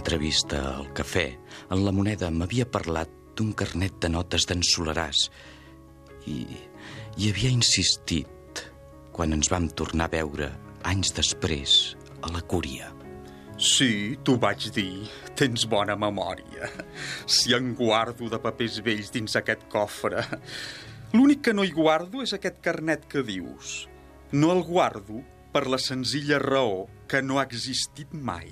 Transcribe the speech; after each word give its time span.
entrevista 0.00 0.62
al 0.78 0.88
cafè, 0.96 1.26
en 1.70 1.84
la 1.84 1.92
moneda 1.92 2.30
m'havia 2.32 2.64
parlat 2.64 3.10
d'un 3.36 3.52
carnet 3.52 3.98
de 4.00 4.08
notes 4.08 4.46
d'en 4.48 4.62
Solaràs 4.64 5.26
i, 6.28 6.40
i 7.20 7.28
havia 7.28 7.50
insistit 7.52 8.62
quan 9.12 9.36
ens 9.36 9.50
vam 9.52 9.68
tornar 9.76 10.08
a 10.08 10.14
veure 10.14 10.48
anys 10.88 11.12
després 11.18 11.74
a 12.24 12.32
la 12.32 12.40
Cúria. 12.48 12.88
Sí, 13.60 14.16
t'ho 14.24 14.38
vaig 14.40 14.70
dir. 14.72 15.04
Tens 15.36 15.66
bona 15.68 15.98
memòria. 16.00 16.70
Si 17.28 17.52
en 17.52 17.74
guardo 17.76 18.30
de 18.32 18.40
papers 18.40 18.78
vells 18.84 19.12
dins 19.12 19.36
aquest 19.36 19.66
cofre. 19.72 20.24
L'únic 21.12 21.42
que 21.44 21.54
no 21.56 21.66
hi 21.66 21.74
guardo 21.76 22.24
és 22.24 22.32
aquest 22.32 22.62
carnet 22.64 23.04
que 23.10 23.20
dius. 23.26 23.84
No 24.32 24.54
el 24.54 24.64
guardo 24.64 25.20
per 25.52 25.66
la 25.68 25.80
senzilla 25.82 26.40
raó 26.40 26.86
que 27.10 27.20
no 27.20 27.36
ha 27.36 27.44
existit 27.44 28.16
mai. 28.16 28.48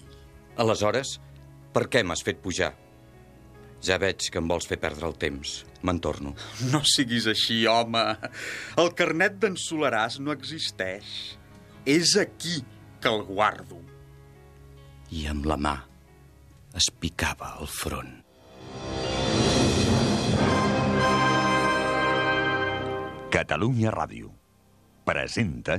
Aleshores, 0.59 1.16
per 1.74 1.86
què 1.92 2.04
m'has 2.04 2.24
fet 2.27 2.40
pujar? 2.45 2.72
Ja 3.84 3.98
veig 4.02 4.30
que 4.32 4.40
em 4.40 4.48
vols 4.50 4.66
fer 4.66 4.78
perdre 4.82 5.06
el 5.06 5.16
temps. 5.20 5.62
Me'n 5.86 6.00
torno. 6.02 6.34
No 6.72 6.80
siguis 6.82 7.28
així, 7.30 7.60
home. 7.70 8.02
El 8.82 8.91
carnet 8.98 9.38
d'en 9.42 9.54
Solaràs 9.58 10.18
no 10.18 10.34
existeix. 10.34 11.36
És 11.86 12.16
aquí 12.18 12.58
que 13.00 13.12
el 13.12 13.22
guardo. 13.28 13.78
I 15.14 15.28
amb 15.30 15.46
la 15.48 15.56
mà 15.56 15.77
es 16.77 16.91
picava 16.91 17.54
el 17.62 17.70
front. 17.70 18.16
Catalunya 23.32 23.92
Ràdio 23.94 24.32
presenta 25.06 25.78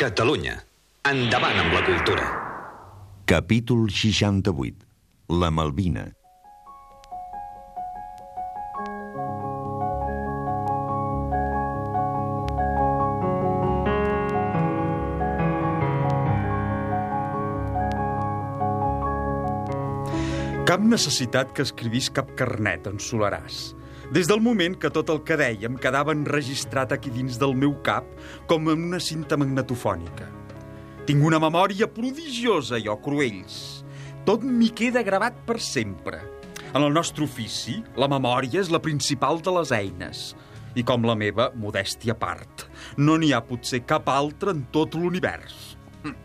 Catalunya. 0.00 0.54
Endavant 1.04 1.58
amb 1.60 1.74
la 1.76 1.82
cultura. 1.84 2.24
Capítol 3.28 3.90
68. 3.92 4.86
La 5.28 5.50
Malvina. 5.52 6.06
Cap 20.64 20.80
necessitat 20.88 21.52
que 21.52 21.66
escrivís 21.68 22.08
cap 22.08 22.32
carnet 22.38 22.88
en 22.88 22.96
Solaràs. 22.96 23.74
Des 24.12 24.28
del 24.28 24.42
moment 24.44 24.74
que 24.76 24.90
tot 24.92 25.08
el 25.08 25.22
que 25.24 25.38
dèiem 25.40 25.78
quedava 25.80 26.12
enregistrat 26.12 26.90
aquí 26.92 27.08
dins 27.08 27.38
del 27.40 27.54
meu 27.56 27.72
cap 27.86 28.04
com 28.50 28.68
en 28.68 28.82
una 28.90 29.00
cinta 29.00 29.38
magnetofònica. 29.40 30.26
Tinc 31.08 31.24
una 31.24 31.40
memòria 31.40 31.88
prodigiosa, 31.88 32.76
jo, 32.76 32.98
Cruells. 33.00 33.56
Tot 34.28 34.44
m'hi 34.44 34.68
queda 34.76 35.00
gravat 35.06 35.40
per 35.48 35.56
sempre. 35.64 36.20
En 36.74 36.84
el 36.84 36.92
nostre 36.92 37.24
ofici, 37.24 37.78
la 37.96 38.10
memòria 38.12 38.60
és 38.60 38.68
la 38.68 38.82
principal 38.84 39.40
de 39.40 39.56
les 39.56 39.72
eines. 39.80 40.24
I 40.76 40.84
com 40.84 41.08
la 41.08 41.16
meva, 41.16 41.48
modèstia 41.56 42.12
a 42.12 42.20
part. 42.20 42.68
No 43.00 43.16
n'hi 43.16 43.32
ha 43.32 43.40
potser 43.40 43.86
cap 43.88 44.12
altra 44.12 44.52
en 44.52 44.66
tot 44.76 44.92
l'univers. 44.92 45.78
Hm. 46.04 46.18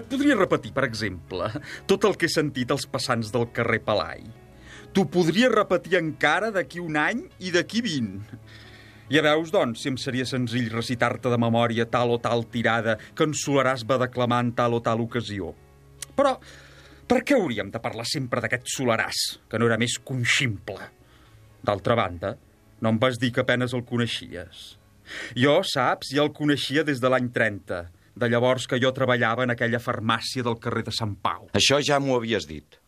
Et 0.00 0.10
podria 0.10 0.42
repetir, 0.42 0.74
per 0.74 0.90
exemple, 0.90 1.46
tot 1.86 2.10
el 2.10 2.18
que 2.18 2.26
he 2.26 2.40
sentit 2.40 2.74
als 2.74 2.90
passants 2.90 3.30
del 3.30 3.52
carrer 3.54 3.86
Palai. 3.86 4.26
T'ho 4.94 5.02
podria 5.10 5.48
repetir 5.50 5.96
encara 5.98 6.52
d'aquí 6.54 6.78
un 6.78 6.94
any 6.94 7.24
i 7.42 7.50
d'aquí 7.50 7.80
vint. 7.82 8.20
Ja 9.10 9.24
veus, 9.26 9.50
doncs, 9.50 9.82
si 9.82 9.90
em 9.90 9.96
seria 9.98 10.22
senzill 10.24 10.70
recitar-te 10.70 11.32
de 11.32 11.38
memòria 11.42 11.88
tal 11.90 12.14
o 12.14 12.20
tal 12.22 12.46
tirada 12.46 12.94
que 13.10 13.26
en 13.26 13.34
Solaràs 13.34 13.82
va 13.90 13.98
declamar 14.04 14.38
en 14.44 14.52
tal 14.54 14.78
o 14.78 14.80
tal 14.86 15.02
ocasió. 15.02 15.50
Però 16.14 16.36
per 17.10 17.20
què 17.26 17.34
hauríem 17.34 17.74
de 17.74 17.82
parlar 17.82 18.06
sempre 18.06 18.38
d'aquest 18.40 18.70
Solaràs, 18.70 19.24
que 19.50 19.58
no 19.58 19.66
era 19.66 19.80
més 19.82 19.98
que 19.98 20.14
un 20.14 20.22
ximple? 20.22 20.86
D'altra 21.66 21.98
banda, 21.98 22.36
no 22.78 22.94
em 22.94 23.02
vas 23.02 23.18
dir 23.18 23.34
que 23.34 23.42
apenes 23.42 23.74
el 23.74 23.82
coneixies. 23.88 24.64
Jo, 25.34 25.58
saps, 25.66 26.14
ja 26.14 26.22
el 26.22 26.30
coneixia 26.32 26.86
des 26.86 27.02
de 27.02 27.10
l'any 27.10 27.32
30, 27.34 27.84
de 28.14 28.30
llavors 28.30 28.70
que 28.70 28.78
jo 28.78 28.94
treballava 28.94 29.42
en 29.42 29.58
aquella 29.58 29.82
farmàcia 29.82 30.46
del 30.46 30.62
carrer 30.62 30.86
de 30.86 30.94
Sant 30.94 31.18
Pau. 31.18 31.50
Això 31.58 31.82
ja 31.82 31.98
m'ho 31.98 32.14
havies 32.20 32.46
dit. 32.46 32.78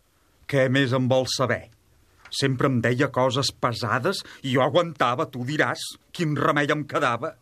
Què 0.46 0.70
més 0.70 0.94
em 0.94 1.10
vols 1.10 1.34
saber? 1.34 1.64
Sempre 2.30 2.70
em 2.70 2.78
deia 2.84 3.08
coses 3.12 3.50
pesades 3.52 4.22
i 4.42 4.54
jo 4.54 4.62
aguantava, 4.64 5.28
tu 5.30 5.44
diràs, 5.46 5.82
quin 6.12 6.36
remei 6.36 6.70
em 6.72 6.84
quedava. 6.88 7.34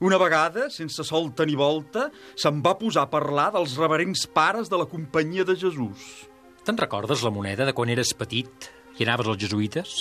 Una 0.00 0.18
vegada, 0.18 0.68
sense 0.70 1.02
solta 1.02 1.42
ni 1.46 1.56
volta, 1.58 2.06
se'n 2.38 2.60
va 2.62 2.76
posar 2.78 3.08
a 3.08 3.10
parlar 3.10 3.48
dels 3.56 3.74
reverents 3.80 4.28
pares 4.30 4.70
de 4.70 4.78
la 4.78 4.86
companyia 4.86 5.42
de 5.46 5.56
Jesús. 5.58 6.28
Te'n 6.62 6.78
recordes 6.78 7.24
la 7.26 7.32
moneda 7.34 7.66
de 7.66 7.74
quan 7.74 7.90
eres 7.90 8.14
petit 8.14 8.68
i 8.98 9.06
anaves 9.06 9.26
als 9.26 9.40
jesuïtes? 9.42 9.94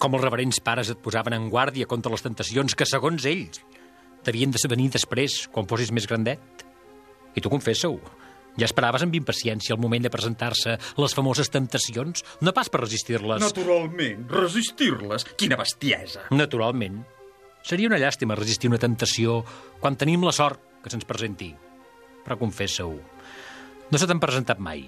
Com 0.00 0.16
els 0.16 0.24
reverents 0.24 0.60
pares 0.64 0.88
et 0.92 1.00
posaven 1.04 1.36
en 1.36 1.50
guàrdia 1.52 1.88
contra 1.88 2.12
les 2.12 2.24
tentacions 2.24 2.76
que, 2.76 2.88
segons 2.88 3.28
ells, 3.28 3.60
t'havien 4.24 4.52
de 4.52 4.68
venir 4.72 4.88
després, 4.96 5.44
quan 5.52 5.68
fossis 5.68 5.92
més 5.92 6.08
grandet? 6.08 6.64
I 7.36 7.44
tu 7.44 7.52
confessa-ho, 7.52 8.00
ja 8.56 8.68
esperaves 8.68 9.04
amb 9.04 9.14
impaciència 9.18 9.76
el 9.76 9.82
moment 9.82 10.04
de 10.04 10.12
presentar-se 10.12 10.76
les 10.96 11.16
famoses 11.16 11.50
temptacions, 11.52 12.24
no 12.40 12.54
pas 12.56 12.70
per 12.72 12.82
resistir-les. 12.84 13.42
Naturalment, 13.44 14.26
resistir-les. 14.32 15.28
Quina 15.36 15.58
bestiesa. 15.60 16.26
Naturalment. 16.34 17.02
Seria 17.66 17.90
una 17.90 17.98
llàstima 17.98 18.38
resistir 18.38 18.70
una 18.70 18.82
temptació 18.82 19.40
quan 19.80 19.98
tenim 19.98 20.24
la 20.24 20.34
sort 20.34 20.80
que 20.82 20.92
se'ns 20.92 21.08
presenti. 21.08 21.50
Però 22.26 22.38
confessa-ho, 22.38 22.94
no 23.90 23.98
se 23.98 24.06
t'han 24.06 24.22
presentat 24.22 24.62
mai 24.62 24.86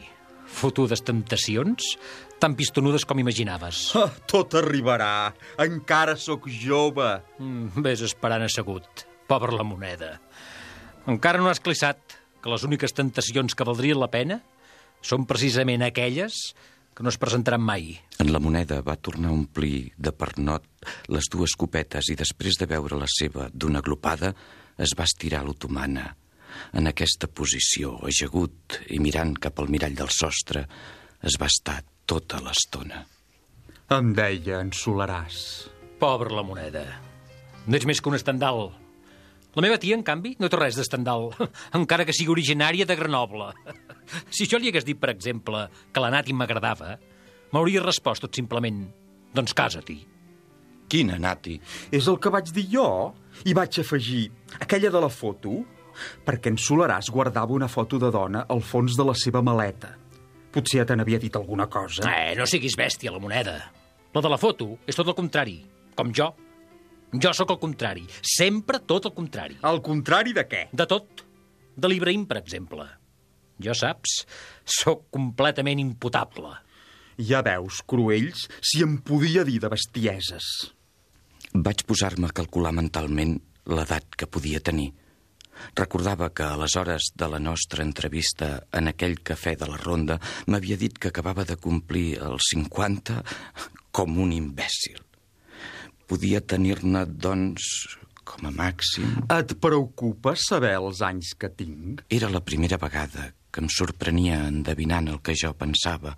fotudes 0.48 1.02
temptacions 1.04 1.96
tan 2.40 2.54
pistonudes 2.56 3.04
com 3.04 3.20
imaginaves. 3.20 3.90
Ah, 3.98 4.08
tot 4.30 4.56
arribarà. 4.58 5.32
Encara 5.60 6.16
sóc 6.16 6.48
jove. 6.48 7.10
Mm, 7.38 7.82
ves 7.84 8.02
esperant 8.06 8.46
assegut. 8.46 9.04
Pobra 9.28 9.52
la 9.54 9.66
moneda. 9.66 10.14
Encara 11.08 11.42
no 11.42 11.50
has 11.50 11.60
clissat 11.60 12.17
que 12.42 12.50
les 12.52 12.64
úniques 12.66 12.94
tentacions 12.94 13.54
que 13.54 13.66
valdrien 13.66 13.98
la 14.00 14.10
pena 14.12 14.40
són 15.02 15.26
precisament 15.30 15.84
aquelles 15.86 16.52
que 16.94 17.04
no 17.06 17.12
es 17.12 17.18
presentaran 17.22 17.62
mai. 17.62 17.92
En 18.18 18.32
la 18.34 18.40
moneda 18.42 18.80
va 18.82 18.96
tornar 18.98 19.30
a 19.30 19.36
omplir 19.36 19.92
de 19.96 20.10
pernot 20.10 20.64
les 21.14 21.28
dues 21.30 21.54
copetes 21.54 22.10
i 22.10 22.16
després 22.18 22.58
de 22.58 22.66
veure 22.66 22.98
la 22.98 23.06
seva 23.10 23.46
d'una 23.54 23.82
glopada 23.86 24.32
es 24.78 24.94
va 24.98 25.06
estirar 25.06 25.44
l'otomana. 25.46 26.08
En 26.74 26.90
aquesta 26.90 27.28
posició, 27.30 27.94
ajagut 28.08 28.80
i 28.90 28.98
mirant 28.98 29.36
cap 29.38 29.60
al 29.62 29.70
mirall 29.70 29.94
del 29.94 30.10
sostre, 30.10 30.64
es 31.22 31.38
va 31.38 31.46
estar 31.46 31.82
tota 32.08 32.40
l'estona. 32.42 33.04
Em 33.94 34.10
deia 34.16 34.58
en 34.58 34.74
Solaràs. 34.74 35.68
Pobra 36.02 36.34
la 36.34 36.44
moneda. 36.46 36.84
No 37.66 37.78
ets 37.78 37.86
més 37.88 38.02
que 38.02 38.10
un 38.10 38.18
estendal. 38.18 38.72
La 39.56 39.64
meva 39.64 39.78
tia, 39.80 39.96
en 39.96 40.04
canvi, 40.04 40.34
no 40.38 40.50
té 40.50 40.58
res 40.60 40.76
d'estandal, 40.78 41.30
encara 41.78 42.04
que 42.04 42.14
sigui 42.16 42.34
originària 42.36 42.86
de 42.88 42.96
Grenoble. 42.98 43.52
Si 44.32 44.46
jo 44.48 44.56
li 44.56 44.70
hagués 44.70 44.86
dit, 44.88 44.96
per 44.96 45.10
exemple, 45.12 45.66
que 45.92 46.00
la 46.00 46.08
Nati 46.08 46.32
m'agradava, 46.32 46.94
m'hauria 47.52 47.82
respost 47.84 48.24
tot 48.24 48.38
simplement, 48.38 48.78
doncs 49.36 49.52
casa-t'hi. 49.52 49.98
Quina, 50.88 51.18
Nati? 51.20 51.58
És 51.92 52.08
el 52.08 52.16
que 52.16 52.32
vaig 52.32 52.48
dir 52.56 52.64
jo. 52.72 52.86
I 53.44 53.52
vaig 53.52 53.76
afegir 53.82 54.30
aquella 54.56 54.88
de 54.94 55.02
la 55.04 55.10
foto, 55.12 55.58
perquè 56.24 56.48
en 56.54 56.56
Solaràs 56.56 57.12
guardava 57.12 57.52
una 57.52 57.68
foto 57.68 58.00
de 58.00 58.08
dona 58.14 58.46
al 58.48 58.64
fons 58.64 58.96
de 58.96 59.04
la 59.04 59.12
seva 59.12 59.42
maleta. 59.44 59.92
Potser 60.54 60.80
ja 60.80 60.88
te 60.88 60.96
n'havia 60.96 61.20
dit 61.20 61.36
alguna 61.36 61.68
cosa. 61.68 62.08
Eh, 62.08 62.32
no 62.38 62.48
siguis 62.48 62.78
bèstia, 62.80 63.12
la 63.12 63.20
moneda. 63.20 63.58
La 64.16 64.24
de 64.24 64.32
la 64.32 64.40
foto 64.40 64.78
és 64.88 64.96
tot 64.96 65.12
el 65.12 65.18
contrari, 65.18 65.60
com 65.98 66.16
jo. 66.16 66.32
Jo 67.12 67.32
sóc 67.32 67.54
el 67.54 67.60
contrari, 67.62 68.04
sempre 68.20 68.82
tot 68.84 69.06
el 69.08 69.14
contrari. 69.16 69.56
Al 69.64 69.80
contrari 69.84 70.34
de 70.36 70.44
què? 70.48 70.66
De 70.76 70.84
tot. 70.88 71.24
De 71.78 71.88
l'Ibrahim, 71.88 72.26
per 72.28 72.36
exemple. 72.42 72.84
Jo, 73.58 73.74
saps, 73.74 74.20
sóc 74.68 75.06
completament 75.14 75.80
imputable. 75.80 76.52
Ja 77.18 77.40
veus, 77.42 77.80
Cruells, 77.88 78.44
si 78.62 78.84
em 78.84 78.98
podia 79.02 79.42
dir 79.46 79.58
de 79.64 79.70
bestieses. 79.72 80.50
Vaig 81.54 81.82
posar-me 81.88 82.28
a 82.28 82.36
calcular 82.36 82.74
mentalment 82.76 83.38
l'edat 83.72 84.14
que 84.14 84.28
podia 84.28 84.60
tenir. 84.60 84.92
Recordava 85.74 86.28
que 86.30 86.44
a 86.44 86.60
les 86.60 86.76
hores 86.78 87.10
de 87.18 87.26
la 87.32 87.40
nostra 87.42 87.82
entrevista 87.82 88.52
en 88.70 88.92
aquell 88.92 89.18
cafè 89.26 89.56
de 89.58 89.66
la 89.66 89.80
Ronda 89.80 90.20
m'havia 90.46 90.78
dit 90.78 90.94
que 90.94 91.10
acabava 91.10 91.48
de 91.48 91.56
complir 91.58 92.20
els 92.22 92.52
50 92.52 93.22
com 93.90 94.18
un 94.22 94.36
imbècil. 94.36 95.07
Podia 96.08 96.40
tenir-ne, 96.40 97.04
doncs, 97.06 97.64
com 98.28 98.48
a 98.48 98.52
màxim... 98.52 99.10
Et 99.34 99.52
preocupa 99.60 100.34
saber 100.40 100.74
els 100.78 101.02
anys 101.04 101.34
que 101.36 101.50
tinc? 101.52 102.04
Era 102.08 102.30
la 102.32 102.40
primera 102.44 102.78
vegada 102.80 103.30
que 103.52 103.62
em 103.64 103.68
sorprenia 103.72 104.42
endevinant 104.48 105.08
el 105.12 105.20
que 105.24 105.36
jo 105.36 105.54
pensava, 105.56 106.14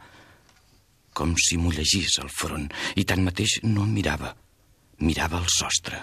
com 1.15 1.35
si 1.39 1.59
m'ho 1.59 1.73
llegís 1.75 2.19
al 2.23 2.31
front, 2.31 2.69
i 2.99 3.07
tanmateix 3.07 3.61
no 3.67 3.87
em 3.87 3.95
mirava. 3.99 4.33
Mirava 5.03 5.41
el 5.41 5.51
sostre. 5.51 6.01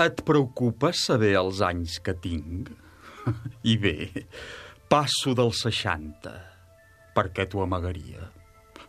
Et 0.00 0.22
preocupa 0.26 0.94
saber 0.96 1.34
els 1.38 1.60
anys 1.66 1.98
que 2.02 2.14
tinc? 2.16 2.70
I 3.72 3.76
bé, 3.78 3.96
passo 4.90 5.34
dels 5.38 5.62
60. 5.66 6.32
Per 7.14 7.26
què 7.34 7.46
t'ho 7.50 7.62
amagaria? 7.66 8.30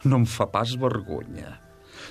No 0.06 0.22
em 0.22 0.30
fa 0.30 0.48
pas 0.50 0.74
vergonya. 0.82 1.58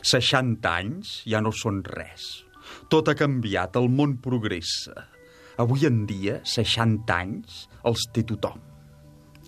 60 0.02 0.70
anys 0.70 1.20
ja 1.28 1.40
no 1.44 1.52
són 1.52 1.82
res. 1.86 2.44
Tot 2.90 3.08
ha 3.10 3.16
canviat, 3.18 3.76
el 3.80 3.88
món 3.90 4.16
progressa. 4.22 5.06
Avui 5.60 5.86
en 5.88 6.04
dia, 6.08 6.40
60 6.46 7.16
anys 7.16 7.64
els 7.84 8.06
té 8.14 8.24
tothom. 8.26 8.60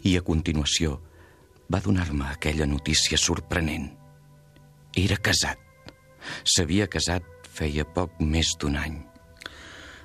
I 0.03 0.17
a 0.19 0.25
continuació 0.27 0.99
va 1.73 1.81
donar-me 1.81 2.27
aquella 2.33 2.67
notícia 2.67 3.19
sorprenent. 3.19 3.89
Era 4.99 5.17
casat. 5.17 5.59
S'havia 6.45 6.89
casat 6.91 7.27
feia 7.53 7.85
poc 7.85 8.21
més 8.21 8.53
d'un 8.61 8.77
any. 8.81 8.99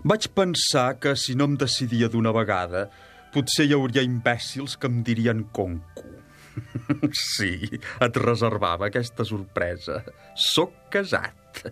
Vaig 0.07 0.29
pensar 0.37 0.99
que 1.01 1.15
si 1.19 1.35
no 1.35 1.47
em 1.49 1.57
decidia 1.59 2.07
d'una 2.11 2.31
vegada, 2.35 2.87
potser 3.33 3.67
hi 3.67 3.75
hauria 3.75 4.05
imbècils 4.05 4.77
que 4.79 4.87
em 4.87 5.01
dirien 5.03 5.43
conco. 5.51 6.16
Sí, 7.13 7.79
et 8.01 8.19
reservava 8.21 8.87
aquesta 8.89 9.25
sorpresa. 9.27 10.01
Soc 10.35 10.87
casat. 10.93 11.63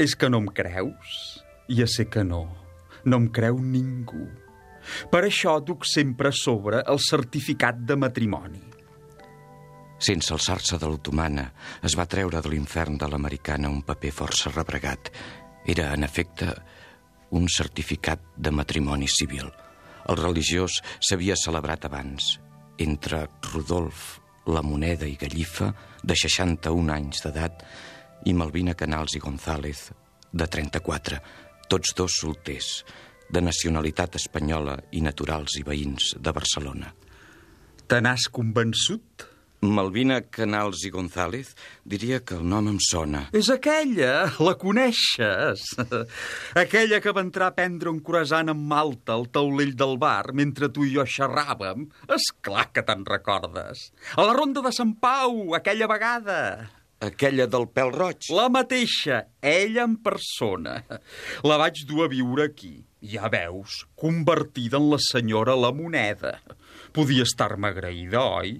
És 0.00 0.16
que 0.16 0.30
no 0.32 0.40
em 0.42 0.48
creus? 0.54 1.42
Ja 1.70 1.86
sé 1.90 2.08
que 2.10 2.24
no. 2.24 2.44
No 3.04 3.20
em 3.20 3.28
creu 3.34 3.60
ningú. 3.62 4.26
Per 5.12 5.22
això 5.26 5.58
duc 5.60 5.84
sempre 5.88 6.30
a 6.32 6.36
sobre 6.36 6.82
el 6.88 7.00
certificat 7.04 7.80
de 7.86 7.96
matrimoni. 8.00 8.62
Sense 10.00 10.32
alçar-se 10.32 10.78
de 10.80 10.88
l'otomana, 10.88 11.50
es 11.84 11.94
va 11.98 12.08
treure 12.08 12.40
de 12.40 12.48
l'infern 12.48 12.96
de 12.96 13.08
l'americana 13.12 13.68
un 13.68 13.82
paper 13.84 14.12
força 14.16 14.52
rebregat. 14.54 15.10
Era, 15.68 15.90
en 15.92 16.06
efecte, 16.06 16.54
un 17.36 17.46
certificat 17.52 18.22
de 18.36 18.50
matrimoni 18.50 19.08
civil. 19.08 19.50
El 20.08 20.16
religiós 20.16 20.80
s'havia 21.04 21.36
celebrat 21.36 21.84
abans, 21.86 22.38
entre 22.80 23.26
Rodolf, 23.52 24.18
la 24.46 24.62
moneda 24.62 25.06
i 25.06 25.16
Gallifa, 25.20 25.70
de 26.02 26.16
61 26.16 26.92
anys 26.94 27.24
d'edat, 27.24 27.64
i 28.26 28.34
Malvina 28.36 28.74
Canals 28.74 29.16
i 29.16 29.22
González, 29.22 29.88
de 30.32 30.46
34, 30.46 31.20
tots 31.70 31.94
dos 31.96 32.18
solters, 32.22 32.70
de 33.30 33.42
nacionalitat 33.42 34.18
espanyola 34.18 34.76
i 34.96 35.02
naturals 35.04 35.56
i 35.60 35.64
veïns 35.66 36.14
de 36.18 36.32
Barcelona. 36.34 36.90
Te 37.86 38.00
n'has 38.02 38.26
convençut? 38.30 39.29
Malvina 39.60 40.22
Canals 40.32 40.86
i 40.88 40.90
González 40.90 41.50
diria 41.84 42.22
que 42.24 42.38
el 42.38 42.46
nom 42.48 42.70
em 42.70 42.78
sona. 42.80 43.26
És 43.36 43.50
aquella, 43.52 44.30
la 44.40 44.54
coneixes. 44.56 45.66
aquella 46.62 47.00
que 47.04 47.12
va 47.12 47.20
entrar 47.26 47.50
a 47.50 47.56
prendre 47.58 47.92
un 47.92 47.98
croissant 48.00 48.48
amb 48.48 48.64
malta 48.72 49.12
al 49.18 49.28
taulell 49.28 49.74
del 49.76 49.98
bar 50.00 50.32
mentre 50.32 50.70
tu 50.72 50.86
i 50.88 50.94
jo 50.94 51.04
xerràvem. 51.04 51.90
És 52.08 52.30
clar 52.40 52.70
que 52.72 52.86
te'n 52.88 53.04
recordes. 53.04 53.90
A 54.16 54.24
la 54.24 54.32
ronda 54.38 54.64
de 54.64 54.72
Sant 54.72 54.96
Pau, 54.96 55.52
aquella 55.60 55.90
vegada. 55.92 56.40
Aquella 57.04 57.44
del 57.48 57.68
pèl 57.68 57.92
roig? 57.92 58.32
La 58.32 58.48
mateixa, 58.52 59.26
ella 59.44 59.84
en 59.84 60.00
persona. 60.00 60.80
La 61.44 61.60
vaig 61.60 61.84
dur 61.88 62.06
a 62.06 62.10
viure 62.12 62.48
aquí. 62.48 62.78
Ja 63.00 63.28
veus, 63.32 63.82
convertida 63.96 64.80
en 64.80 64.88
la 64.88 64.98
senyora 65.00 65.52
la 65.56 65.72
moneda. 65.72 66.38
Podia 66.96 67.28
estar-me 67.28 67.68
agraïda, 67.72 68.24
oi? 68.40 68.58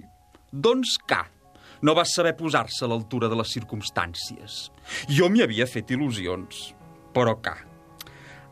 Doncs 0.51 0.97
cap. 1.07 1.31
No 1.81 1.95
va 1.95 2.03
saber 2.05 2.35
posar-se 2.37 2.83
a 2.85 2.89
l'altura 2.91 3.29
de 3.31 3.37
les 3.39 3.53
circumstàncies. 3.55 4.57
Jo 5.09 5.29
m'hi 5.31 5.45
havia 5.45 5.67
fet 5.71 5.93
il·lusions, 5.95 6.75
però 7.15 7.37
ca. 7.41 7.55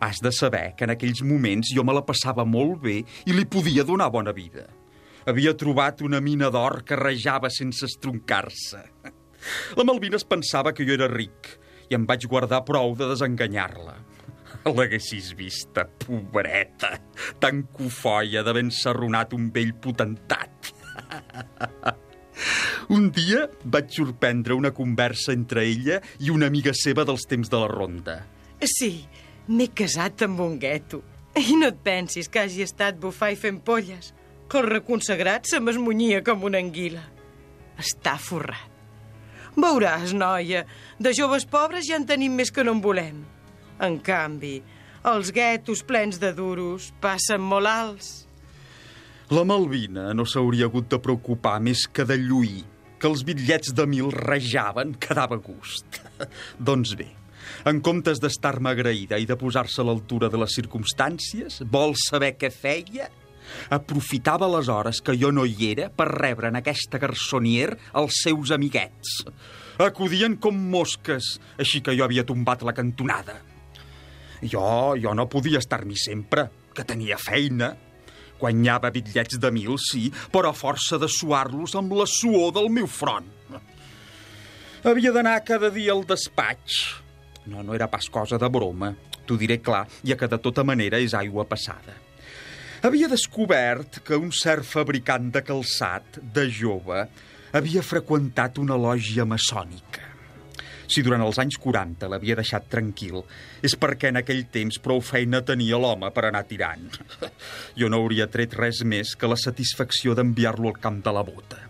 Has 0.00 0.22
de 0.22 0.30
saber 0.32 0.76
que 0.78 0.86
en 0.86 0.94
aquells 0.94 1.24
moments 1.26 1.72
jo 1.74 1.82
me 1.84 1.92
la 1.92 2.04
passava 2.06 2.46
molt 2.46 2.78
bé 2.84 3.00
i 3.02 3.34
li 3.34 3.44
podia 3.50 3.84
donar 3.84 4.12
bona 4.14 4.32
vida. 4.32 4.68
Havia 5.26 5.56
trobat 5.58 6.00
una 6.06 6.22
mina 6.24 6.52
d'or 6.54 6.84
que 6.86 6.96
rejava 6.96 7.50
sense 7.50 7.84
estroncar-se. 7.84 8.84
La 9.76 9.84
Malvina 9.84 10.16
es 10.16 10.24
pensava 10.24 10.72
que 10.72 10.86
jo 10.86 10.94
era 10.94 11.10
ric 11.10 11.50
i 11.90 11.98
em 11.98 12.06
vaig 12.06 12.28
guardar 12.30 12.62
prou 12.64 12.94
de 12.96 13.10
desenganyar-la. 13.10 13.98
L'haguessis 14.70 15.34
vista, 15.36 15.84
pobreta, 16.06 16.94
tan 17.42 17.66
cofoia 17.74 18.46
d'haver 18.46 18.64
encerronat 18.68 19.34
un 19.34 19.50
vell 19.52 19.74
potentat. 19.82 20.77
Un 22.94 23.10
dia 23.12 23.48
vaig 23.64 23.90
sorprendre 23.92 24.54
una 24.54 24.70
conversa 24.74 25.34
entre 25.34 25.64
ella 25.66 25.98
i 26.22 26.30
una 26.30 26.46
amiga 26.46 26.72
seva 26.76 27.04
dels 27.08 27.26
temps 27.28 27.50
de 27.50 27.58
la 27.60 27.68
ronda. 27.70 28.20
Sí, 28.62 29.06
m'he 29.48 29.68
casat 29.74 30.24
amb 30.26 30.40
un 30.44 30.58
gueto. 30.62 31.02
I 31.38 31.54
no 31.58 31.68
et 31.70 31.82
pensis 31.84 32.30
que 32.30 32.40
hagi 32.42 32.64
estat 32.64 32.98
bufar 32.98 33.32
i 33.34 33.38
fent 33.38 33.60
polles, 33.64 34.12
que 34.48 34.58
el 34.62 34.70
reconsagrat 34.70 35.46
se 35.46 35.60
m'esmunyia 35.60 36.22
com 36.26 36.46
una 36.48 36.58
anguila. 36.62 37.04
Està 37.78 38.16
forrat. 38.18 38.78
Veuràs, 39.58 40.12
noia, 40.14 40.64
de 41.02 41.12
joves 41.14 41.44
pobres 41.50 41.86
ja 41.88 41.98
en 41.98 42.06
tenim 42.06 42.34
més 42.38 42.52
que 42.54 42.64
no 42.64 42.76
en 42.76 42.82
volem. 42.82 43.24
En 43.82 43.98
canvi, 44.02 44.60
els 45.06 45.32
guetos 45.34 45.82
plens 45.86 46.18
de 46.22 46.32
duros 46.34 46.92
passen 47.02 47.42
molt 47.42 47.70
alts. 47.70 48.27
La 49.28 49.42
Malvina 49.44 50.14
no 50.16 50.24
s'hauria 50.24 50.70
hagut 50.70 50.86
de 50.88 50.96
preocupar 51.04 51.58
més 51.60 51.82
que 51.92 52.06
de 52.08 52.16
lluir, 52.16 52.62
que 52.96 53.10
els 53.10 53.26
bitllets 53.28 53.74
de 53.76 53.84
mil 53.84 54.08
rejaven, 54.14 54.94
que 54.96 55.12
dava 55.12 55.36
gust. 55.36 55.98
doncs 56.68 56.94
bé, 56.96 57.10
en 57.68 57.82
comptes 57.84 58.22
d'estar-me 58.22 58.72
agraïda 58.72 59.18
i 59.20 59.26
de 59.28 59.36
posar-se 59.36 59.82
a 59.82 59.84
l'altura 59.84 60.30
de 60.32 60.40
les 60.40 60.54
circumstàncies, 60.56 61.60
vol 61.68 61.92
saber 62.00 62.38
què 62.40 62.48
feia? 62.54 63.10
Aprofitava 63.76 64.48
les 64.54 64.70
hores 64.72 65.02
que 65.04 65.16
jo 65.20 65.28
no 65.32 65.44
hi 65.44 65.72
era 65.74 65.90
per 65.92 66.06
rebre 66.08 66.48
en 66.48 66.56
aquesta 66.60 67.00
garçonier 67.00 67.74
els 68.00 68.22
seus 68.24 68.52
amiguets. 68.56 69.18
Acudien 69.84 70.38
com 70.40 70.56
mosques, 70.72 71.34
així 71.60 71.82
que 71.84 71.92
jo 71.98 72.06
havia 72.08 72.24
tombat 72.24 72.64
la 72.64 72.72
cantonada. 72.76 73.36
Jo, 74.40 74.96
jo 74.96 75.12
no 75.12 75.28
podia 75.28 75.60
estar-m'hi 75.60 76.00
sempre, 76.00 76.46
que 76.72 76.86
tenia 76.88 77.20
feina. 77.20 77.74
Guanyava 78.38 78.92
bitllets 78.94 79.38
de 79.42 79.50
mil, 79.54 79.76
sí, 79.82 80.08
però 80.32 80.52
a 80.52 80.56
força 80.56 80.98
de 81.00 81.08
suar-los 81.10 81.74
amb 81.78 81.92
la 81.98 82.06
suor 82.06 82.52
del 82.54 82.70
meu 82.70 82.86
front. 82.86 83.26
Havia 84.86 85.10
d'anar 85.12 85.40
cada 85.42 85.72
dia 85.74 85.92
al 85.92 86.04
despatx. 86.06 86.78
No, 87.50 87.64
no 87.66 87.74
era 87.74 87.88
pas 87.90 88.06
cosa 88.12 88.38
de 88.38 88.48
broma, 88.52 88.92
t'ho 89.26 89.36
diré 89.40 89.58
clar, 89.58 89.86
ja 90.06 90.16
que 90.16 90.28
de 90.30 90.38
tota 90.38 90.64
manera 90.64 91.00
és 91.02 91.16
aigua 91.18 91.44
passada. 91.48 91.96
Havia 92.86 93.08
descobert 93.10 93.98
que 94.06 94.16
un 94.16 94.30
cert 94.30 94.62
fabricant 94.62 95.32
de 95.34 95.42
calçat, 95.42 96.20
de 96.22 96.46
jove, 96.46 97.08
havia 97.50 97.82
freqüentat 97.82 98.60
una 98.62 98.78
lògia 98.78 99.26
maçònica. 99.26 100.07
Si 100.88 101.04
durant 101.04 101.20
els 101.20 101.38
anys 101.40 101.58
40 101.60 102.08
l'havia 102.08 102.36
deixat 102.38 102.68
tranquil, 102.72 103.20
és 103.62 103.74
perquè 103.76 104.08
en 104.08 104.20
aquell 104.22 104.46
temps 104.52 104.80
prou 104.80 105.02
feina 105.04 105.42
tenia 105.44 105.80
l'home 105.80 106.08
per 106.16 106.28
anar 106.28 106.46
tirant. 106.48 106.88
Jo 107.78 107.90
no 107.92 108.00
hauria 108.00 108.26
tret 108.32 108.56
res 108.56 108.80
més 108.88 109.12
que 109.14 109.28
la 109.30 109.36
satisfacció 109.36 110.16
d'enviar-lo 110.16 110.72
al 110.72 110.80
camp 110.82 111.02
de 111.04 111.12
la 111.14 111.24
bota. 111.26 111.60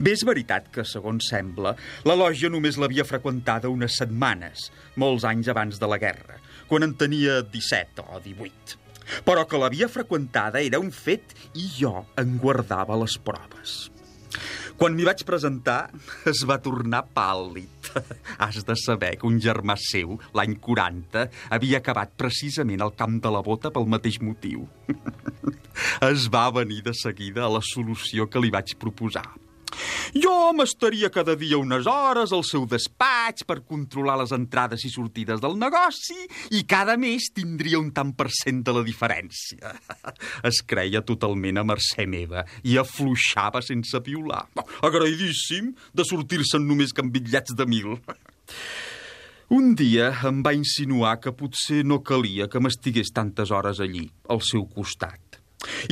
Bé, 0.00 0.14
és 0.14 0.22
veritat 0.24 0.70
que, 0.72 0.84
segons 0.88 1.26
sembla, 1.28 1.74
la 2.08 2.16
lògia 2.16 2.48
només 2.52 2.78
l'havia 2.80 3.04
freqüentada 3.04 3.68
unes 3.72 3.98
setmanes, 4.00 4.70
molts 4.96 5.26
anys 5.28 5.50
abans 5.52 5.80
de 5.82 5.90
la 5.90 5.98
guerra, 6.00 6.38
quan 6.70 6.86
en 6.86 6.94
tenia 6.96 7.42
17 7.42 8.06
o 8.06 8.22
18. 8.24 8.78
Però 9.26 9.44
que 9.44 9.60
l'havia 9.60 9.90
freqüentada 9.92 10.62
era 10.64 10.80
un 10.80 10.88
fet 10.94 11.34
i 11.52 11.66
jo 11.76 12.06
en 12.20 12.38
guardava 12.40 12.96
les 13.02 13.18
proves. 13.20 13.74
Quan 14.80 14.96
m'hi 14.96 15.04
vaig 15.06 15.22
presentar, 15.28 15.90
es 16.30 16.42
va 16.48 16.58
tornar 16.62 17.04
pàl·lid. 17.14 17.83
Has 18.42 18.62
de 18.66 18.76
saber 18.78 19.14
que 19.20 19.28
un 19.28 19.38
germà 19.42 19.76
seu, 19.80 20.18
l'any 20.36 20.56
40, 20.62 21.28
havia 21.54 21.80
acabat 21.82 22.14
precisament 22.18 22.84
al 22.84 22.94
camp 22.98 23.20
de 23.22 23.32
la 23.34 23.42
bota 23.44 23.72
pel 23.74 23.88
mateix 23.90 24.20
motiu. 24.22 24.66
es 26.12 26.28
va 26.32 26.48
venir 26.54 26.82
de 26.86 26.94
seguida 26.96 27.46
a 27.46 27.52
la 27.56 27.62
solució 27.64 28.28
que 28.30 28.42
li 28.42 28.52
vaig 28.54 28.76
proposar. 28.80 29.26
Jo 30.14 30.52
m'estaria 30.56 31.10
cada 31.10 31.34
dia 31.38 31.58
unes 31.58 31.88
hores 31.90 32.32
al 32.32 32.44
seu 32.46 32.66
despatx 32.70 33.46
per 33.48 33.60
controlar 33.66 34.16
les 34.20 34.34
entrades 34.36 34.84
i 34.86 34.92
sortides 34.92 35.42
del 35.42 35.58
negoci 35.60 36.18
i 36.54 36.62
cada 36.70 36.96
mes 37.00 37.30
tindria 37.34 37.80
un 37.80 37.90
tant 37.96 38.14
per 38.14 38.28
cent 38.30 38.62
de 38.66 38.76
la 38.76 38.84
diferència. 38.86 39.74
Es 40.50 40.60
creia 40.66 41.02
totalment 41.06 41.58
a 41.60 41.66
mercè 41.66 42.06
meva 42.06 42.44
i 42.62 42.78
afluixava 42.80 43.62
sense 43.64 44.00
piular. 44.04 44.44
Agraïdíssim 44.86 45.72
de 45.94 46.06
sortir-se'n 46.06 46.66
només 46.68 46.92
que 46.92 47.04
amb 47.04 47.14
bitllets 47.14 47.56
de 47.56 47.66
mil. 47.68 47.96
Un 49.54 49.74
dia 49.76 50.08
em 50.26 50.40
va 50.42 50.54
insinuar 50.56 51.18
que 51.20 51.32
potser 51.36 51.82
no 51.84 52.00
calia 52.00 52.48
que 52.48 52.62
m'estigués 52.64 53.12
tantes 53.14 53.52
hores 53.52 53.82
allí, 53.84 54.06
al 54.32 54.40
seu 54.40 54.64
costat. 54.64 55.23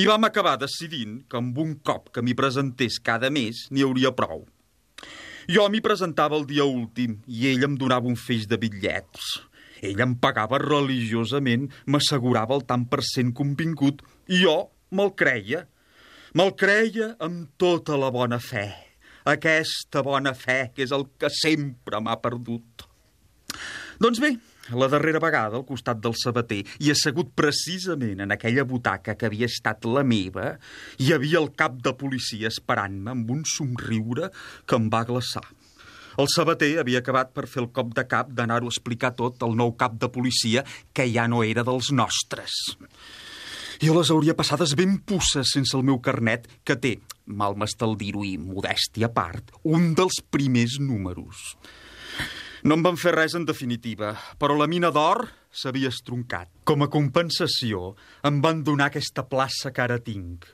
I 0.01 0.07
vam 0.09 0.25
acabar 0.29 0.59
decidint 0.61 1.23
que 1.29 1.39
amb 1.41 1.59
un 1.59 1.77
cop 1.85 2.11
que 2.13 2.23
m'hi 2.25 2.35
presentés 2.39 2.99
cada 3.03 3.31
mes 3.33 3.67
n'hi 3.71 3.85
hauria 3.87 4.13
prou. 4.17 4.45
Jo 5.51 5.67
m'hi 5.69 5.83
presentava 5.83 6.39
el 6.39 6.47
dia 6.47 6.65
últim 6.69 7.19
i 7.27 7.49
ell 7.51 7.67
em 7.67 7.75
donava 7.79 8.09
un 8.11 8.19
feix 8.19 8.47
de 8.51 8.59
bitllets. 8.61 9.41
Ell 9.83 9.99
em 10.05 10.15
pagava 10.15 10.61
religiosament, 10.63 11.67
m'assegurava 11.91 12.55
el 12.55 12.63
tant 12.69 12.87
per 12.91 13.03
cent 13.03 13.33
convingut 13.35 14.05
i 14.31 14.45
jo 14.45 14.57
me'l 14.95 15.11
creia. 15.19 15.65
Me'l 16.39 16.55
creia 16.57 17.13
amb 17.21 17.51
tota 17.61 17.99
la 17.99 18.13
bona 18.15 18.39
fe. 18.41 18.69
Aquesta 19.29 20.03
bona 20.07 20.33
fe 20.35 20.71
que 20.75 20.87
és 20.87 20.95
el 20.95 21.09
que 21.19 21.31
sempre 21.35 22.01
m'ha 22.01 22.17
perdut. 22.23 22.87
Doncs 24.03 24.23
bé, 24.23 24.33
la 24.71 24.89
darrera 24.89 25.19
vegada 25.19 25.59
al 25.59 25.65
costat 25.67 25.99
del 26.03 26.15
sabater 26.19 26.61
i 26.81 26.93
assegut 26.93 27.33
precisament 27.35 28.23
en 28.23 28.35
aquella 28.35 28.65
butaca 28.69 29.17
que 29.19 29.27
havia 29.27 29.49
estat 29.51 29.89
la 29.89 30.05
meva, 30.07 30.55
hi 31.03 31.11
havia 31.13 31.41
el 31.43 31.51
cap 31.59 31.81
de 31.83 31.95
policia 31.99 32.53
esperant-me 32.53 33.11
amb 33.17 33.33
un 33.35 33.43
somriure 33.49 34.31
que 34.67 34.79
em 34.79 34.89
va 34.93 35.03
glaçar. 35.09 35.45
El 36.21 36.29
sabater 36.29 36.75
havia 36.79 37.01
acabat 37.01 37.33
per 37.33 37.47
fer 37.49 37.63
el 37.63 37.71
cop 37.73 37.95
de 37.97 38.05
cap 38.05 38.31
d'anar-ho 38.37 38.69
a 38.69 38.73
explicar 38.75 39.15
tot 39.17 39.43
al 39.43 39.57
nou 39.57 39.73
cap 39.81 39.97
de 39.99 40.11
policia 40.13 40.63
que 40.93 41.09
ja 41.09 41.25
no 41.27 41.41
era 41.43 41.65
dels 41.65 41.89
nostres. 41.91 42.53
Jo 43.83 43.97
les 43.97 44.13
hauria 44.15 44.37
passades 44.39 44.77
ben 44.79 44.99
pusses 45.09 45.55
sense 45.57 45.75
el 45.75 45.83
meu 45.83 45.99
carnet, 46.05 46.45
que 46.63 46.77
té, 46.79 46.93
mal 47.27 47.57
m'estal 47.59 47.97
dir-ho 47.99 48.23
i 48.23 48.37
modèstia 48.39 49.09
a 49.09 49.15
part, 49.17 49.51
un 49.65 49.91
dels 49.99 50.21
primers 50.31 50.77
números. 50.79 51.57
No 52.63 52.77
em 52.79 52.83
van 52.87 52.95
fer 52.95 53.11
res 53.17 53.35
en 53.35 53.43
definitiva, 53.43 54.13
però 54.39 54.55
la 54.55 54.69
mina 54.71 54.93
d'or 54.95 55.25
s'havia 55.51 55.91
estroncat. 55.91 56.47
Com 56.63 56.85
a 56.85 56.91
compensació, 56.91 57.97
em 58.29 58.39
van 58.45 58.61
donar 58.63 58.87
aquesta 58.93 59.25
plaça 59.27 59.73
que 59.75 59.83
ara 59.83 59.99
tinc. 59.99 60.47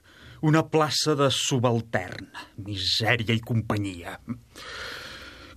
Una 0.49 0.63
plaça 0.73 1.13
de 1.19 1.29
subaltern, 1.35 2.31
misèria 2.65 3.37
i 3.37 3.45
companyia. 3.45 4.17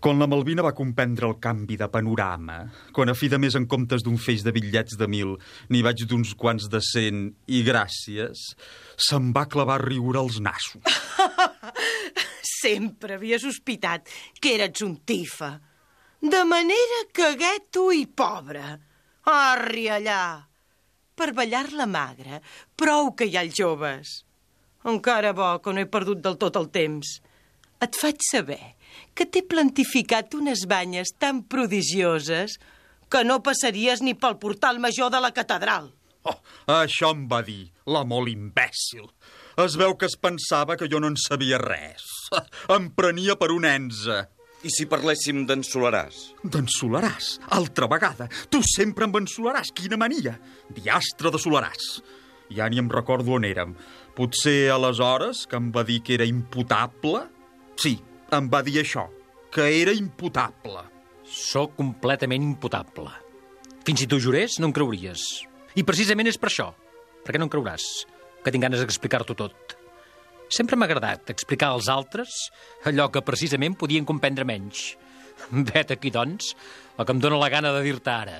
Quan 0.01 0.19
la 0.19 0.27
Malvina 0.27 0.65
va 0.65 0.73
comprendre 0.75 1.29
el 1.29 1.37
canvi 1.39 1.77
de 1.77 1.87
panorama, 1.93 2.57
quan 2.91 3.13
a 3.13 3.15
fi 3.15 3.31
de 3.31 3.37
més 3.39 3.55
en 3.55 3.69
comptes 3.69 4.03
d'un 4.03 4.19
feix 4.19 4.43
de 4.43 4.51
bitllets 4.51 4.97
de 4.99 5.07
mil 5.07 5.35
n'hi 5.69 5.83
vaig 5.85 6.03
d'uns 6.09 6.33
quants 6.35 6.67
de 6.73 6.81
cent 6.83 7.27
i 7.47 7.61
gràcies, 7.63 8.43
se'm 8.97 9.31
va 9.31 9.47
clavar 9.47 9.77
a 9.79 9.85
riure 9.85 10.19
als 10.19 10.41
nassos. 10.43 10.81
Sempre 12.61 13.15
havia 13.15 13.39
sospitat 13.39 14.09
que 14.41 14.57
eres 14.57 14.81
un 14.83 14.97
tifa. 15.05 15.53
De 16.21 16.43
manera 16.45 16.99
que 17.11 17.33
gueto 17.33 17.89
i 17.91 18.05
pobre. 18.05 18.61
Arri 19.25 19.87
allà! 19.89 20.45
Per 21.17 21.31
ballar 21.33 21.71
la 21.73 21.87
magra, 21.89 22.37
prou 22.77 23.11
que 23.17 23.25
hi 23.25 23.37
ha 23.37 23.41
els 23.41 23.57
joves. 23.57 24.11
Encara 24.85 25.33
bo 25.37 25.55
que 25.61 25.73
no 25.73 25.81
he 25.81 25.89
perdut 25.89 26.21
del 26.21 26.37
tot 26.41 26.59
el 26.61 26.69
temps. 26.73 27.15
Et 27.81 27.97
faig 27.97 28.21
saber 28.25 28.75
que 29.17 29.25
t'he 29.25 29.41
plantificat 29.49 30.37
unes 30.37 30.67
banyes 30.69 31.13
tan 31.17 31.41
prodigioses 31.49 32.59
que 33.09 33.23
no 33.25 33.41
passaries 33.41 34.03
ni 34.05 34.13
pel 34.13 34.37
portal 34.41 34.77
major 34.79 35.09
de 35.09 35.21
la 35.25 35.33
catedral. 35.33 35.89
Oh, 36.21 36.37
això 36.77 37.09
em 37.15 37.25
va 37.29 37.41
dir, 37.41 37.71
la 37.89 38.03
molt 38.05 38.29
imbècil. 38.29 39.09
Es 39.65 39.73
veu 39.81 39.97
que 39.97 40.05
es 40.05 40.17
pensava 40.21 40.77
que 40.77 40.89
jo 40.89 41.01
no 41.01 41.09
en 41.09 41.17
sabia 41.17 41.57
res. 41.61 42.05
Em 42.77 42.91
prenia 42.93 43.35
per 43.41 43.49
un 43.53 43.65
enze. 43.65 44.21
I 44.61 44.69
si 44.69 44.85
parléssim 44.85 45.45
d'en 45.49 45.63
Solaràs? 45.65 46.17
D'en 46.45 46.67
Solaràs, 46.69 47.39
altra 47.57 47.87
vegada. 47.89 48.27
Tu 48.53 48.61
sempre 48.67 49.07
amb 49.07 49.17
en 49.17 49.25
Solaràs, 49.29 49.71
quina 49.73 49.97
mania. 49.97 50.35
Diastre 50.69 51.31
de 51.33 51.41
Solaràs. 51.41 51.95
Ja 52.53 52.67
ni 52.69 52.77
em 52.77 52.89
recordo 52.91 53.33
on 53.39 53.47
érem. 53.47 53.73
Potser 54.13 54.69
aleshores, 54.69 55.47
que 55.49 55.57
em 55.57 55.71
va 55.73 55.85
dir 55.87 56.01
que 56.05 56.13
era 56.13 56.27
imputable? 56.29 57.23
Sí, 57.79 57.95
em 58.37 58.51
va 58.53 58.61
dir 58.61 58.77
això, 58.83 59.07
que 59.49 59.65
era 59.81 59.95
imputable. 59.97 60.85
Sóc 61.25 61.73
completament 61.79 62.43
imputable. 62.43 63.09
Fins 63.87 64.03
si 64.03 64.07
t'ho 64.07 64.19
jurés, 64.21 64.59
no 64.59 64.69
em 64.69 64.75
creuries. 64.77 65.25
I 65.73 65.87
precisament 65.87 66.29
és 66.29 66.37
per 66.37 66.51
això. 66.51 66.69
Per 67.25 67.33
què 67.33 67.41
no 67.41 67.47
em 67.47 67.53
creuràs? 67.53 67.87
Que 68.43 68.53
tinc 68.53 68.67
ganes 68.67 68.83
d'explicar-t'ho 68.83 69.37
tot. 69.39 69.80
Sempre 70.51 70.75
m'ha 70.75 70.87
agradat 70.89 71.31
explicar 71.31 71.69
als 71.71 71.87
altres 71.87 72.49
allò 72.89 73.07
que 73.11 73.23
precisament 73.23 73.77
podien 73.79 74.07
comprendre 74.07 74.43
menys. 74.43 74.97
Vet 75.71 75.93
aquí, 75.95 76.11
doncs, 76.11 76.51
el 76.97 77.07
que 77.07 77.15
em 77.15 77.21
dóna 77.23 77.39
la 77.39 77.51
gana 77.53 77.71
de 77.71 77.83
dir-te 77.85 78.11
ara. 78.11 78.39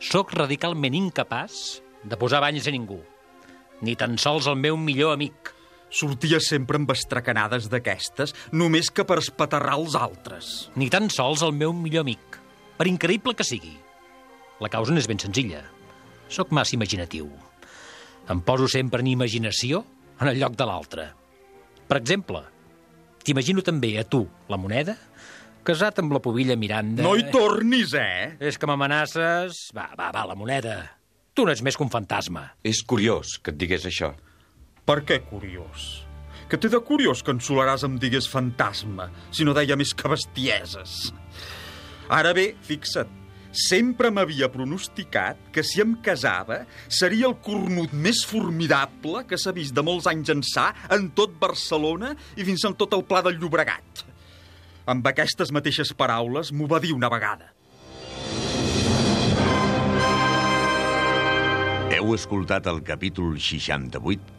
Sóc 0.00 0.32
radicalment 0.32 0.96
incapaç 0.96 1.82
de 2.08 2.16
posar 2.20 2.40
banys 2.44 2.68
a 2.68 2.72
ningú. 2.72 3.02
Ni 3.84 3.98
tan 4.00 4.16
sols 4.20 4.48
el 4.48 4.56
meu 4.56 4.78
millor 4.80 5.12
amic. 5.18 5.52
Sortia 5.94 6.40
sempre 6.42 6.80
amb 6.80 6.90
estracanades 6.90 7.68
d'aquestes, 7.70 8.32
només 8.56 8.88
que 8.90 9.04
per 9.06 9.20
espaterrar 9.20 9.76
els 9.78 9.94
altres. 9.94 10.70
Ni 10.74 10.88
tan 10.90 11.10
sols 11.12 11.44
el 11.46 11.52
meu 11.54 11.76
millor 11.76 12.02
amic, 12.02 12.40
per 12.80 12.88
increïble 12.90 13.36
que 13.36 13.46
sigui. 13.46 13.76
La 14.58 14.72
causa 14.72 14.94
n'és 14.94 15.06
ben 15.06 15.20
senzilla. 15.20 15.60
Sóc 16.32 16.50
massa 16.50 16.74
imaginatiu. 16.74 17.28
Em 18.32 18.40
poso 18.40 18.66
sempre 18.72 19.04
en 19.04 19.12
imaginació 19.12 19.84
en 20.20 20.30
el 20.30 20.38
lloc 20.40 20.56
de 20.58 20.66
l'altre. 20.68 21.08
Per 21.88 21.98
exemple, 22.00 22.42
t'imagino 23.24 23.64
també 23.64 23.94
a 24.00 24.04
tu, 24.08 24.24
la 24.48 24.58
moneda, 24.60 24.96
casat 25.64 25.98
amb 26.02 26.14
la 26.14 26.20
pobilla 26.22 26.56
Miranda... 26.60 27.02
No 27.04 27.14
hi 27.16 27.26
tornis, 27.32 27.94
eh? 27.96 28.36
És 28.40 28.60
que 28.60 28.68
m'amenaces... 28.68 29.68
Va, 29.76 29.88
va, 29.98 30.10
va, 30.14 30.26
la 30.28 30.36
moneda. 30.38 30.76
Tu 31.34 31.46
no 31.46 31.52
ets 31.54 31.64
més 31.66 31.76
que 31.76 31.84
un 31.86 31.92
fantasma. 31.92 32.46
És 32.62 32.84
curiós 32.86 33.38
que 33.42 33.54
et 33.54 33.58
digués 33.58 33.86
això. 33.88 34.12
Per 34.84 35.00
què 35.08 35.22
curiós? 35.26 36.04
Que 36.50 36.60
té 36.60 36.68
de 36.70 36.78
curiós 36.84 37.24
que 37.24 37.32
en 37.32 37.40
Solaràs 37.42 37.86
em 37.88 37.96
digués 37.98 38.28
fantasma, 38.30 39.08
si 39.32 39.46
no 39.48 39.56
deia 39.56 39.78
més 39.80 39.94
que 39.96 40.10
bestieses. 40.12 41.08
Ara 42.12 42.34
bé, 42.36 42.50
fixa't, 42.68 43.23
sempre 43.54 44.10
m'havia 44.10 44.50
pronosticat 44.52 45.38
que 45.54 45.62
si 45.66 45.82
em 45.84 45.94
casava 46.04 46.64
seria 46.88 47.28
el 47.30 47.36
cornut 47.44 47.94
més 47.94 48.24
formidable 48.26 49.24
que 49.30 49.38
s'ha 49.40 49.54
vist 49.54 49.74
de 49.74 49.84
molts 49.86 50.08
anys 50.10 50.32
ençà 50.34 50.68
en 50.94 51.08
tot 51.16 51.38
Barcelona 51.40 52.14
i 52.36 52.46
fins 52.46 52.66
en 52.66 52.76
tot 52.78 52.94
el 52.98 53.06
Pla 53.08 53.22
del 53.24 53.38
Llobregat. 53.38 54.04
Amb 54.90 55.06
aquestes 55.08 55.52
mateixes 55.54 55.94
paraules 55.96 56.52
m'ho 56.52 56.68
va 56.68 56.82
dir 56.82 56.92
una 56.92 57.08
vegada. 57.12 57.54
Heu 61.94 62.10
escoltat 62.16 62.66
el 62.68 62.82
capítol 62.84 63.38
68 63.38 64.34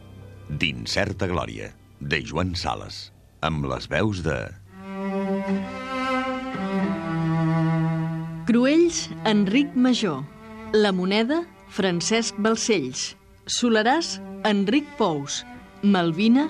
d'Incerta 0.60 1.26
Glòria, 1.26 1.72
de 1.98 2.20
Joan 2.22 2.54
Sales, 2.54 3.08
amb 3.42 3.66
les 3.72 3.88
veus 3.90 4.22
de... 4.22 4.36
Cruells, 8.46 9.10
Enric 9.24 9.74
Major. 9.74 10.22
La 10.72 10.92
Moneda, 10.92 11.40
Francesc 11.68 12.36
Balcells. 12.38 13.16
Solaràs, 13.50 14.20
Enric 14.46 14.86
Pous. 14.96 15.40
Malvina, 15.82 16.44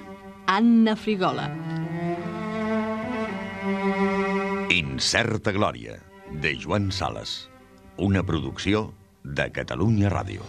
Anna 0.45 0.93
Frigola. 0.95 1.47
In 4.69 4.99
En 4.99 5.01
certa 5.01 5.53
glòria, 5.57 5.97
de 6.29 6.53
Joan 6.61 6.93
Sales. 6.93 7.49
Una 7.97 8.23
producció 8.23 8.93
de 9.25 9.49
Catalunya 9.53 10.13
Ràdio. 10.13 10.45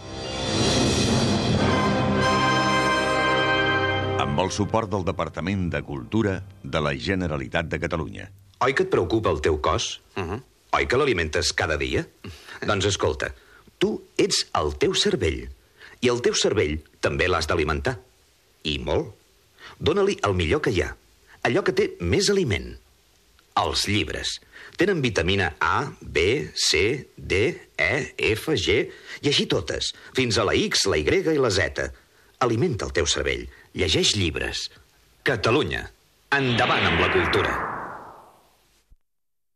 Amb 4.20 4.44
el 4.44 4.52
suport 4.52 4.92
del 4.92 5.08
Departament 5.08 5.70
de 5.72 5.80
Cultura 5.80 6.42
de 6.62 6.84
la 6.84 6.92
Generalitat 6.92 7.72
de 7.72 7.80
Catalunya. 7.80 8.28
Oi 8.60 8.74
que 8.74 8.84
et 8.84 8.92
preocupa 8.92 9.30
el 9.30 9.40
teu 9.40 9.60
cos? 9.62 10.02
Uh 10.16 10.22
-huh. 10.22 10.42
Oi 10.76 10.86
que 10.86 10.98
l'alimentes 11.00 11.52
cada 11.56 11.78
dia? 11.80 12.04
doncs 12.68 12.88
escolta, 12.90 13.30
tu 13.80 13.94
ets 14.20 14.42
el 14.58 14.74
teu 14.82 14.94
cervell. 14.98 15.46
I 16.04 16.10
el 16.12 16.20
teu 16.22 16.34
cervell 16.38 16.76
també 17.02 17.28
l'has 17.28 17.48
d'alimentar. 17.48 17.96
I 18.68 18.76
molt. 18.82 19.14
Dóna-li 19.78 20.18
el 20.26 20.36
millor 20.36 20.62
que 20.64 20.74
hi 20.74 20.82
ha. 20.84 20.92
Allò 21.46 21.62
que 21.64 21.74
té 21.74 21.92
més 22.00 22.28
aliment. 22.30 22.68
Els 23.58 23.86
llibres. 23.90 24.36
Tenen 24.78 25.00
vitamina 25.02 25.52
A, 25.58 25.88
B, 26.00 26.50
C, 26.54 27.08
D, 27.16 27.40
E, 27.74 27.92
F, 28.34 28.54
G, 28.54 28.76
i 29.22 29.30
així 29.32 29.48
totes, 29.50 29.90
fins 30.14 30.38
a 30.38 30.46
la 30.46 30.54
X, 30.54 30.84
la 30.86 31.00
Y 31.00 31.24
i 31.34 31.40
la 31.42 31.50
Z. 31.50 31.88
Alimenta 32.46 32.86
el 32.86 32.94
teu 32.94 33.08
cervell. 33.10 33.48
Llegeix 33.74 34.14
llibres. 34.18 34.68
Catalunya. 35.26 35.88
Endavant 36.38 36.86
amb 36.92 37.02
la 37.02 37.10
cultura. 37.14 37.77